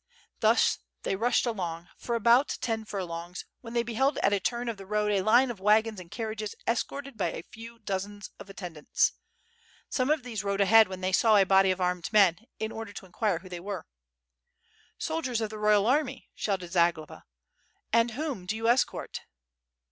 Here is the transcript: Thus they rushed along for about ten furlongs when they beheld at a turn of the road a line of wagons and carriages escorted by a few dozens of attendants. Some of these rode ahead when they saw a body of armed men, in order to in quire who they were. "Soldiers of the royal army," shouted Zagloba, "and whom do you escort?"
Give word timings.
Thus 0.39 0.79
they 1.03 1.15
rushed 1.15 1.45
along 1.45 1.89
for 1.95 2.15
about 2.15 2.57
ten 2.59 2.85
furlongs 2.85 3.45
when 3.59 3.73
they 3.75 3.83
beheld 3.83 4.17
at 4.23 4.33
a 4.33 4.39
turn 4.39 4.67
of 4.67 4.77
the 4.77 4.87
road 4.87 5.11
a 5.11 5.21
line 5.21 5.51
of 5.51 5.59
wagons 5.59 5.99
and 5.99 6.09
carriages 6.09 6.55
escorted 6.67 7.17
by 7.17 7.27
a 7.31 7.43
few 7.43 7.77
dozens 7.77 8.31
of 8.39 8.49
attendants. 8.49 9.13
Some 9.89 10.09
of 10.09 10.23
these 10.23 10.43
rode 10.43 10.59
ahead 10.59 10.87
when 10.87 11.01
they 11.01 11.11
saw 11.11 11.37
a 11.37 11.43
body 11.45 11.69
of 11.69 11.79
armed 11.79 12.11
men, 12.11 12.39
in 12.57 12.71
order 12.71 12.93
to 12.93 13.05
in 13.05 13.11
quire 13.11 13.37
who 13.37 13.47
they 13.49 13.59
were. 13.59 13.85
"Soldiers 14.97 15.39
of 15.39 15.51
the 15.51 15.59
royal 15.59 15.85
army," 15.85 16.31
shouted 16.33 16.71
Zagloba, 16.71 17.23
"and 17.93 18.09
whom 18.13 18.47
do 18.47 18.55
you 18.55 18.67
escort?" 18.67 19.21